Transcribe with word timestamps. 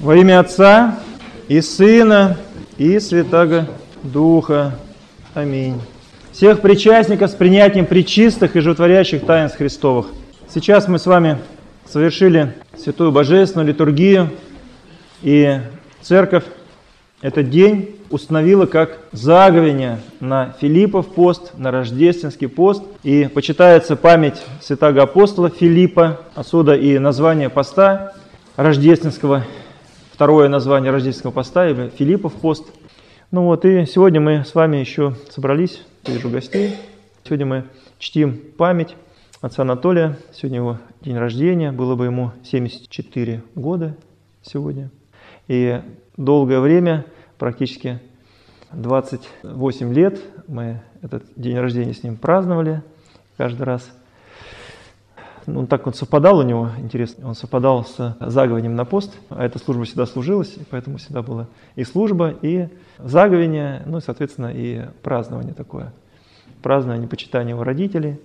Во 0.00 0.16
имя 0.16 0.40
Отца 0.40 0.98
и 1.46 1.60
Сына 1.60 2.38
и 2.78 2.98
Святаго 3.00 3.66
Духа. 4.02 4.72
Аминь. 5.34 5.78
Всех 6.32 6.62
причастников 6.62 7.30
с 7.30 7.34
принятием 7.34 7.84
причистых 7.84 8.56
и 8.56 8.60
животворящих 8.60 9.26
таинств 9.26 9.58
Христовых. 9.58 10.06
Сейчас 10.48 10.88
мы 10.88 10.98
с 10.98 11.04
вами 11.04 11.36
совершили 11.86 12.54
Святую 12.78 13.12
Божественную 13.12 13.68
литургию, 13.68 14.30
и 15.20 15.60
Церковь 16.00 16.44
этот 17.20 17.50
день 17.50 17.96
установила 18.08 18.64
как 18.64 19.00
заговение 19.12 20.00
на 20.18 20.54
Филиппов 20.62 21.08
пост, 21.08 21.52
на 21.58 21.70
рождественский 21.70 22.48
пост. 22.48 22.82
И 23.02 23.28
почитается 23.34 23.96
память 23.96 24.40
святого 24.62 25.02
апостола 25.02 25.50
Филиппа, 25.50 26.20
отсюда 26.34 26.74
и 26.74 26.98
название 26.98 27.50
поста 27.50 28.14
рождественского 28.56 29.44
второе 30.20 30.50
название 30.50 30.92
рождественского 30.92 31.30
поста, 31.30 31.66
или 31.66 31.88
Филиппов 31.88 32.34
пост. 32.34 32.70
Ну 33.30 33.44
вот, 33.44 33.64
и 33.64 33.86
сегодня 33.86 34.20
мы 34.20 34.44
с 34.44 34.54
вами 34.54 34.76
еще 34.76 35.14
собрались, 35.30 35.82
вижу 36.06 36.28
гостей. 36.28 36.76
Сегодня 37.24 37.46
мы 37.46 37.64
чтим 37.98 38.38
память 38.58 38.96
отца 39.40 39.62
Анатолия. 39.62 40.18
Сегодня 40.34 40.58
его 40.58 40.78
день 41.00 41.16
рождения, 41.16 41.72
было 41.72 41.96
бы 41.96 42.04
ему 42.04 42.32
74 42.44 43.42
года 43.54 43.96
сегодня. 44.42 44.90
И 45.48 45.80
долгое 46.18 46.60
время, 46.60 47.06
практически 47.38 47.98
28 48.72 49.94
лет, 49.94 50.20
мы 50.46 50.82
этот 51.00 51.24
день 51.34 51.56
рождения 51.56 51.94
с 51.94 52.02
ним 52.02 52.18
праздновали 52.18 52.82
каждый 53.38 53.62
раз– 53.62 53.90
ну, 55.54 55.66
так 55.66 55.86
он 55.86 55.94
совпадал 55.94 56.38
у 56.38 56.42
него, 56.42 56.70
интересно, 56.78 57.28
он 57.28 57.34
совпадал 57.34 57.84
с 57.84 58.16
заговением 58.20 58.76
на 58.76 58.84
пост, 58.84 59.16
а 59.28 59.44
эта 59.44 59.58
служба 59.58 59.84
всегда 59.84 60.06
служилась, 60.06 60.56
поэтому 60.70 60.98
всегда 60.98 61.22
была 61.22 61.46
и 61.76 61.84
служба, 61.84 62.34
и 62.42 62.68
заговение, 62.98 63.82
ну 63.86 63.98
и, 63.98 64.00
соответственно, 64.00 64.52
и 64.54 64.86
празднование 65.02 65.54
такое. 65.54 65.92
Празднование 66.62 67.08
почитания 67.08 67.54
его 67.54 67.64
родителей. 67.64 68.20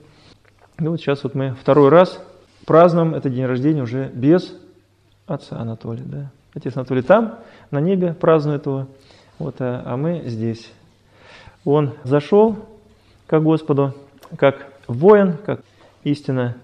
И 0.80 0.84
вот 0.88 1.00
сейчас 1.00 1.24
вот 1.24 1.36
мы 1.36 1.56
второй 1.60 1.90
раз 1.90 2.22
празднуем 2.66 3.16
этот 3.16 3.34
день 3.34 3.46
рождения 3.46 3.82
уже 3.82 4.10
без 4.14 4.54
отца 5.26 5.58
Анатолия. 5.60 6.04
Да? 6.04 6.32
Отец 6.54 6.76
Анатолий 6.76 7.02
там, 7.02 7.40
на 7.72 7.80
небе 7.80 8.14
празднует 8.14 8.66
его, 8.66 8.88
вот, 9.40 9.56
а, 9.60 9.84
а 9.86 9.98
мы 9.98 10.24
здесь. 10.26 10.72
Он 11.64 11.94
зашел 12.04 12.58
к 13.28 13.40
Господу, 13.40 13.94
как 14.38 14.68
воин, 14.88 15.38
как 15.46 15.62
истинно 16.04 16.56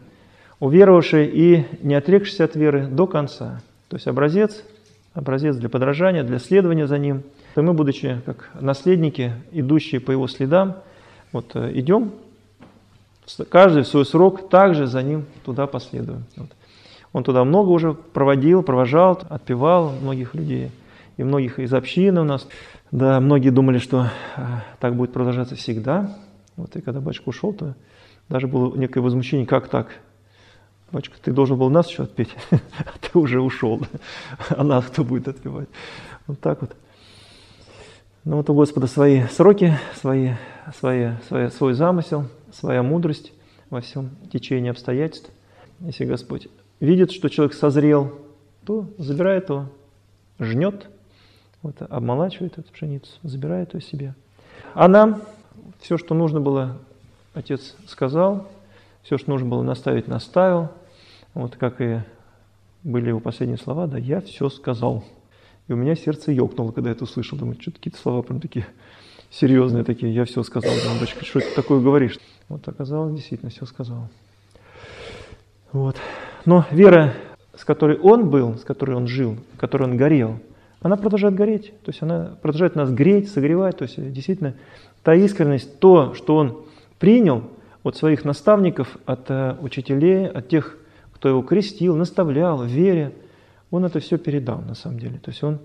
уверовавший 0.62 1.26
и 1.28 1.66
не 1.82 1.96
отрекшийся 1.96 2.46
от 2.46 2.56
веры 2.56 2.88
до 2.88 3.08
конца. 3.08 3.62
То 3.90 3.98
есть 3.98 4.08
образец, 4.08 4.64
образец 5.14 5.58
для 5.58 5.68
подражания, 5.68 6.24
для 6.24 6.40
следования 6.40 6.88
за 6.88 6.98
ним. 6.98 7.24
И 7.58 7.60
мы, 7.60 7.74
будучи 7.74 8.22
как 8.26 8.50
наследники, 8.62 9.34
идущие 9.52 10.00
по 10.00 10.12
его 10.12 10.28
следам, 10.28 10.78
вот 11.34 11.56
э, 11.56 11.72
идем, 11.74 12.12
каждый 13.50 13.84
в 13.84 13.88
свой 13.88 14.06
срок 14.06 14.50
также 14.50 14.86
за 14.86 15.02
ним 15.02 15.26
туда 15.44 15.66
последуем. 15.66 16.24
Вот. 16.38 16.50
Он 17.12 17.24
туда 17.24 17.44
много 17.44 17.70
уже 17.70 17.94
проводил, 17.94 18.62
провожал, 18.62 19.20
отпевал 19.30 19.92
многих 20.02 20.36
людей. 20.36 20.72
И 21.18 21.24
многих 21.24 21.60
из 21.60 21.74
общины 21.74 22.22
у 22.22 22.24
нас. 22.24 22.48
Да, 22.92 23.20
многие 23.20 23.50
думали, 23.50 23.80
что 23.80 24.08
э, 24.38 24.42
так 24.80 24.96
будет 24.96 25.12
продолжаться 25.12 25.56
всегда. 25.56 26.16
Вот, 26.56 26.76
и 26.76 26.82
когда 26.82 27.00
батюшка 27.00 27.30
ушел, 27.30 27.52
то 27.52 27.74
даже 28.30 28.48
было 28.48 28.76
некое 28.76 29.02
возмущение, 29.02 29.48
как 29.48 29.68
так? 29.68 29.88
Батюшка, 30.92 31.16
ты 31.22 31.32
должен 31.32 31.58
был 31.58 31.70
нас 31.70 31.90
еще 31.90 32.04
отпеть, 32.04 32.30
а 32.52 32.94
ты 33.00 33.18
уже 33.18 33.40
ушел. 33.40 33.82
А 34.50 34.64
нас 34.64 34.86
кто 34.86 35.04
будет 35.04 35.28
отпевать? 35.30 35.70
Вот 36.28 36.40
так 36.40 36.62
вот. 36.62 36.76
Ну 38.26 38.38
вот 38.38 38.50
у 38.50 38.54
Господа 38.54 38.88
свои 38.88 39.24
сроки, 39.28 39.78
свои, 39.96 40.32
свои, 40.78 41.12
свои, 41.28 41.50
свой 41.50 41.74
замысел, 41.74 42.28
своя 42.52 42.84
мудрость 42.84 43.32
во 43.70 43.80
всем 43.80 44.12
течении 44.32 44.70
обстоятельств. 44.70 45.32
Если 45.80 46.06
Господь 46.06 46.50
видит, 46.82 47.12
что 47.12 47.30
человек 47.30 47.56
созрел, 47.56 48.20
то 48.66 48.86
забирает 48.98 49.50
его, 49.50 49.68
жнет, 50.40 50.90
вот, 51.62 51.82
обмолачивает 51.82 52.58
эту 52.58 52.72
пшеницу, 52.72 53.12
забирает 53.24 53.74
ее 53.74 53.82
себе. 53.82 54.14
А 54.74 54.88
нам 54.88 55.22
все, 55.80 55.98
что 55.98 56.14
нужно 56.14 56.42
было, 56.42 56.78
Отец 57.34 57.76
сказал, 57.88 58.48
все, 59.04 59.18
что 59.18 59.32
нужно 59.32 59.48
было 59.50 59.64
наставить, 59.64 60.08
наставил– 60.08 60.70
вот 61.34 61.56
как 61.56 61.80
и 61.80 62.00
были 62.84 63.10
его 63.10 63.20
последние 63.20 63.58
слова, 63.58 63.88
да, 63.88 63.98
я 63.98 64.22
все 64.22 64.50
сказал. 64.50 65.04
И 65.68 65.74
у 65.74 65.76
меня 65.76 65.96
сердце 65.96 66.32
ёкнуло, 66.32 66.72
когда 66.72 66.90
я 66.90 66.96
это 66.96 67.06
услышал. 67.06 67.38
Думаю, 67.38 67.58
что 67.60 67.72
какие-то 67.72 67.98
слова 67.98 68.22
прям 68.22 68.42
такие 68.42 68.66
серьезные 69.30 69.84
такие. 69.84 70.14
Я 70.14 70.26
все 70.26 70.44
сказал. 70.44 70.72
Думаю, 70.84 71.00
дочка, 71.00 71.24
что 71.24 71.40
ты 71.40 71.56
такое 71.56 71.80
говоришь? 71.80 72.20
Вот 72.50 72.68
оказалось, 72.68 73.16
действительно, 73.16 73.50
все 73.50 73.66
сказал. 73.66 74.10
Вот. 75.72 75.96
Но 76.46 76.66
вера, 76.72 77.14
с 77.56 77.64
которой 77.64 77.98
он 77.98 78.30
был, 78.30 78.58
с 78.58 78.64
которой 78.64 78.98
он 78.98 79.08
жил, 79.08 79.38
которой 79.58 79.84
он 79.84 79.96
горел, 79.96 80.40
она 80.82 80.98
продолжает 80.98 81.36
гореть. 81.36 81.68
То 81.84 81.92
есть 81.92 82.02
она 82.02 82.36
продолжает 82.42 82.76
нас 82.76 82.92
греть, 82.92 83.32
согревать. 83.32 83.78
То 83.78 83.84
есть 83.84 83.96
действительно 84.12 84.56
та 85.04 85.16
искренность, 85.16 85.80
то, 85.80 86.14
что 86.14 86.36
он 86.36 86.66
принял 87.00 87.44
от 87.84 87.96
своих 87.96 88.26
наставников, 88.26 88.98
от 89.06 89.30
э, 89.30 89.56
учителей, 89.62 90.28
от 90.28 90.48
тех 90.48 90.78
кто 91.14 91.30
его 91.30 91.42
крестил, 91.44 91.96
наставлял 91.96 92.58
в 92.58 92.66
вере, 92.66 93.14
он 93.70 93.86
это 93.86 94.00
все 94.00 94.18
передал 94.18 94.62
на 94.62 94.74
самом 94.74 95.00
деле. 95.00 95.20
То 95.20 95.30
есть 95.30 95.44
он 95.44 95.60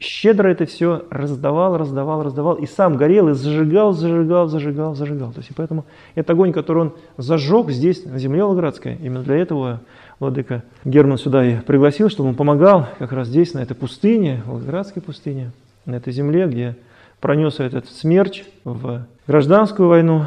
щедро 0.00 0.48
это 0.48 0.66
все 0.66 1.04
раздавал, 1.10 1.76
раздавал, 1.76 2.22
раздавал, 2.22 2.54
и 2.54 2.66
сам 2.66 2.96
горел, 2.96 3.28
и 3.28 3.34
зажигал, 3.34 3.92
зажигал, 3.92 4.48
зажигал, 4.48 4.94
зажигал. 4.94 5.32
То 5.32 5.38
есть 5.38 5.50
и 5.50 5.54
поэтому 5.54 5.84
этот 6.14 6.30
огонь, 6.30 6.52
который 6.52 6.78
он 6.78 6.94
зажег 7.18 7.70
здесь, 7.70 8.04
на 8.04 8.18
земле 8.18 8.42
Волгоградской, 8.44 8.96
именно 8.96 9.22
для 9.22 9.36
этого 9.36 9.80
Владыка 10.18 10.64
Герман 10.84 11.18
сюда 11.18 11.44
и 11.44 11.60
пригласил, 11.60 12.08
чтобы 12.08 12.30
он 12.30 12.34
помогал 12.34 12.88
как 12.98 13.12
раз 13.12 13.28
здесь, 13.28 13.54
на 13.54 13.60
этой 13.60 13.74
пустыне, 13.74 14.42
Волгоградской 14.46 15.02
пустыне, 15.02 15.52
на 15.84 15.96
этой 15.96 16.12
земле, 16.12 16.46
где 16.46 16.76
пронес 17.20 17.60
этот 17.60 17.88
смерч 17.88 18.44
в 18.64 19.06
гражданскую 19.26 19.88
войну, 19.88 20.26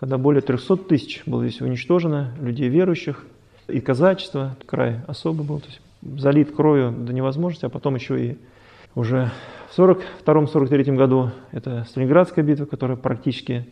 когда 0.00 0.16
более 0.16 0.40
300 0.40 0.76
тысяч 0.78 1.22
было 1.26 1.46
здесь 1.46 1.60
уничтожено, 1.60 2.32
людей 2.40 2.70
верующих, 2.70 3.26
и 3.68 3.80
казачество, 3.80 4.56
край 4.64 5.00
особый 5.06 5.46
был, 5.46 5.60
то 5.60 5.66
есть 5.66 5.82
залит 6.22 6.56
кровью 6.56 6.90
до 6.90 7.12
невозможности, 7.12 7.66
а 7.66 7.68
потом 7.68 7.96
еще 7.96 8.24
и 8.24 8.38
уже 8.94 9.30
в 9.70 9.78
42-43 9.78 10.96
году 10.96 11.32
это 11.52 11.84
Сталинградская 11.86 12.42
битва, 12.42 12.64
которая 12.64 12.96
практически 12.96 13.68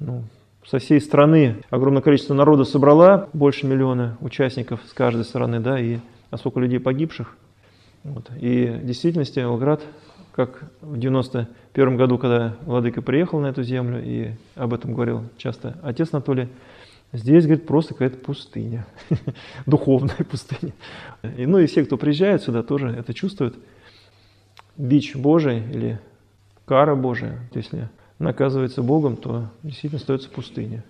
ну, 0.00 0.24
со 0.66 0.80
всей 0.80 1.00
страны 1.00 1.58
огромное 1.70 2.02
количество 2.02 2.34
народа 2.34 2.64
собрала, 2.64 3.28
больше 3.32 3.64
миллиона 3.64 4.18
участников 4.20 4.80
с 4.88 4.92
каждой 4.92 5.24
стороны, 5.24 5.60
да, 5.60 5.78
и 5.78 5.98
а 6.30 6.38
сколько 6.38 6.58
людей 6.58 6.80
погибших. 6.80 7.36
Вот. 8.02 8.28
И 8.40 8.66
в 8.66 8.84
действительности 8.84 9.38
Волгоград, 9.38 9.80
как 10.32 10.64
в 10.80 10.98
91 10.98 11.96
году, 11.96 12.18
когда 12.18 12.56
Владыка 12.62 13.02
приехал 13.02 13.40
на 13.40 13.46
эту 13.46 13.62
землю, 13.62 14.02
и 14.02 14.32
об 14.54 14.74
этом 14.74 14.94
говорил 14.94 15.24
часто 15.38 15.76
отец 15.82 16.08
Анатолий, 16.12 16.48
Здесь, 17.14 17.44
говорит, 17.44 17.66
просто 17.66 17.92
какая-то 17.92 18.16
пустыня, 18.16 18.86
духовная 19.66 20.24
пустыня. 20.30 20.72
И, 21.36 21.44
ну 21.44 21.58
и 21.58 21.66
все, 21.66 21.84
кто 21.84 21.98
приезжает 21.98 22.42
сюда, 22.42 22.62
тоже 22.62 22.88
это 22.88 23.12
чувствуют. 23.12 23.54
Бич 24.78 25.14
Божий 25.14 25.58
или 25.58 26.00
кара 26.64 26.94
Божия, 26.94 27.38
если 27.52 27.90
наказывается 28.18 28.82
Богом, 28.82 29.16
то 29.16 29.50
действительно 29.62 30.00
остается 30.00 30.30
пустыня. 30.30 30.84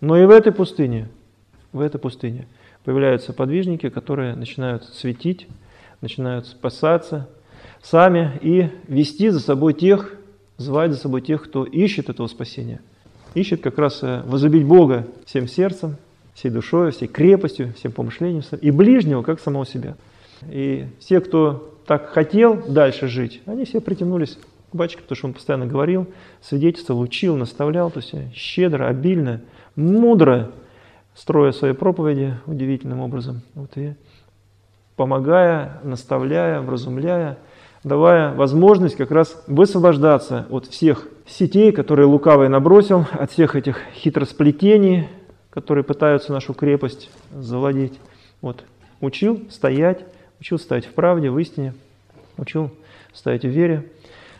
Но 0.00 0.16
и 0.16 0.24
в 0.24 0.30
этой 0.30 0.52
пустыне, 0.52 1.08
в 1.72 1.80
этой 1.80 1.98
пустыне 1.98 2.46
появляются 2.84 3.32
подвижники, 3.32 3.88
которые 3.88 4.36
начинают 4.36 4.84
светить, 4.84 5.48
начинают 6.00 6.46
спасаться 6.46 7.28
сами 7.82 8.38
и 8.42 8.70
вести 8.88 9.30
за 9.30 9.40
собой 9.40 9.74
тех, 9.74 10.14
звать 10.56 10.92
за 10.92 10.98
собой 10.98 11.22
тех, 11.22 11.44
кто 11.44 11.64
ищет 11.64 12.08
этого 12.08 12.26
спасения– 12.26 12.80
ищет 13.34 13.62
как 13.62 13.78
раз 13.78 14.02
э, 14.02 14.22
возлюбить 14.26 14.64
Бога 14.64 15.06
всем 15.24 15.46
сердцем, 15.46 15.96
всей 16.34 16.50
душой, 16.50 16.90
всей 16.90 17.08
крепостью, 17.08 17.72
всем 17.74 17.92
помышлением, 17.92 18.42
и 18.60 18.70
ближнего, 18.70 19.22
как 19.22 19.40
самого 19.40 19.66
себя. 19.66 19.96
И 20.48 20.86
все, 20.98 21.20
кто 21.20 21.78
так 21.86 22.08
хотел 22.10 22.62
дальше 22.66 23.08
жить, 23.08 23.42
они 23.46 23.64
все 23.64 23.80
притянулись 23.80 24.38
к 24.70 24.74
батюшке, 24.74 25.02
потому 25.02 25.16
что 25.16 25.26
он 25.28 25.34
постоянно 25.34 25.66
говорил, 25.66 26.06
свидетельствовал, 26.40 27.00
учил, 27.00 27.36
наставлял, 27.36 27.90
то 27.90 28.00
есть 28.00 28.34
щедро, 28.34 28.88
обильно, 28.88 29.40
мудро, 29.76 30.52
строя 31.14 31.52
свои 31.52 31.72
проповеди 31.72 32.34
удивительным 32.46 33.00
образом. 33.00 33.42
Вот 33.54 33.76
и 33.76 33.94
помогая, 34.96 35.80
наставляя, 35.82 36.60
вразумляя, 36.60 37.38
давая 37.84 38.34
возможность 38.34 38.96
как 38.96 39.10
раз 39.10 39.42
высвобождаться 39.46 40.46
от 40.50 40.66
всех 40.66 41.06
сетей, 41.26 41.72
которые 41.72 42.06
лукавый 42.06 42.48
набросил, 42.48 43.06
от 43.12 43.30
всех 43.30 43.56
этих 43.56 43.78
хитросплетений, 43.94 45.08
которые 45.50 45.84
пытаются 45.84 46.32
нашу 46.32 46.54
крепость 46.54 47.10
завладеть. 47.32 47.98
Вот. 48.40 48.64
Учил 49.00 49.42
стоять, 49.50 50.04
учил 50.40 50.58
стоять 50.58 50.86
в 50.86 50.92
правде, 50.92 51.30
в 51.30 51.38
истине, 51.38 51.74
учил 52.36 52.70
стоять 53.12 53.44
в 53.44 53.48
вере. 53.48 53.90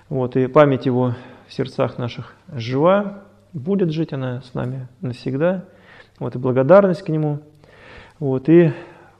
Вот, 0.08 0.36
и 0.36 0.46
память 0.48 0.86
его 0.86 1.14
в 1.46 1.52
сердцах 1.52 1.96
наших 1.98 2.34
жива, 2.52 3.22
будет 3.52 3.90
жить 3.90 4.12
она 4.12 4.42
с 4.42 4.54
нами 4.54 4.88
навсегда. 5.00 5.64
Вот, 6.18 6.34
и 6.34 6.38
благодарность 6.38 7.02
к 7.02 7.08
нему. 7.08 7.40
Вот, 8.18 8.48
и 8.48 8.72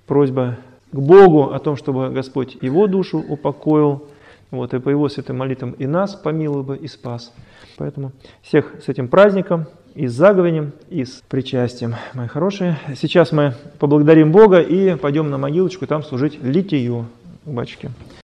просьба 0.06 0.58
к 0.92 0.98
Богу 0.98 1.52
о 1.52 1.58
том, 1.58 1.76
чтобы 1.76 2.10
Господь 2.10 2.56
его 2.60 2.86
душу 2.86 3.18
упокоил, 3.18 4.04
вот, 4.50 4.74
и 4.74 4.80
по 4.80 4.88
его 4.88 5.08
святым 5.08 5.38
молитвам 5.38 5.72
и 5.72 5.86
нас 5.86 6.14
помиловал 6.14 6.62
бы 6.62 6.76
и 6.76 6.88
спас. 6.88 7.32
Поэтому 7.76 8.12
всех 8.42 8.74
с 8.84 8.88
этим 8.88 9.08
праздником, 9.08 9.66
и 9.94 10.06
с 10.06 10.12
заговением, 10.12 10.72
и 10.88 11.04
с 11.04 11.22
причастием, 11.28 11.94
мои 12.14 12.28
хорошие. 12.28 12.78
Сейчас 12.96 13.32
мы 13.32 13.54
поблагодарим 13.78 14.32
Бога 14.32 14.60
и 14.60 14.94
пойдем 14.96 15.30
на 15.30 15.38
могилочку 15.38 15.86
там 15.86 16.02
служить 16.02 16.42
литию, 16.42 17.06
батюшки. 17.44 17.90